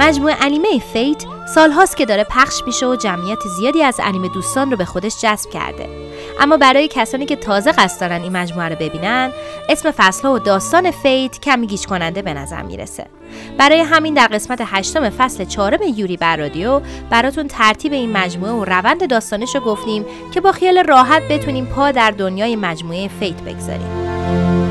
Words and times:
مجموعه 0.00 0.36
انیمه 0.40 0.78
Fate 0.92 1.24
سالهاست 1.54 1.96
که 1.96 2.06
داره 2.06 2.24
پخش 2.24 2.62
میشه 2.66 2.86
و 2.86 2.96
جمعیت 2.96 3.38
زیادی 3.58 3.82
از 3.82 4.00
انیمه 4.04 4.28
دوستان 4.28 4.70
رو 4.70 4.76
به 4.76 4.84
خودش 4.84 5.20
جذب 5.20 5.50
کرده. 5.50 5.88
اما 6.40 6.56
برای 6.56 6.88
کسانی 6.88 7.26
که 7.26 7.36
تازه 7.36 7.72
قصد 7.72 8.00
دارن 8.00 8.22
این 8.22 8.32
مجموعه 8.32 8.68
رو 8.68 8.76
ببینن 8.76 9.32
اسم 9.68 9.90
فصلها 9.90 10.32
و 10.32 10.38
داستان 10.38 10.90
Fate 10.90 11.40
کمی 11.40 11.66
گیج 11.66 11.86
کننده 11.86 12.22
به 12.22 12.34
نظر 12.34 12.62
می‌رسه. 12.62 13.06
برای 13.58 13.80
همین 13.80 14.14
در 14.14 14.26
قسمت 14.26 14.62
هشتم 14.64 15.10
فصل 15.10 15.44
چهارم 15.44 15.80
یوری 15.96 16.16
بر 16.16 16.36
رادیو 16.36 16.80
براتون 17.10 17.48
ترتیب 17.48 17.92
این 17.92 18.12
مجموعه 18.12 18.52
و 18.52 18.64
روند 18.64 19.10
داستانش 19.10 19.54
رو 19.54 19.60
گفتیم 19.60 20.04
که 20.34 20.40
با 20.40 20.52
خیال 20.52 20.78
راحت 20.78 21.22
بتونیم 21.28 21.66
پا 21.66 21.90
در 21.90 22.10
دنیای 22.10 22.56
مجموعه 22.56 23.08
Fate 23.20 23.42
بگذاریم. 23.42 24.67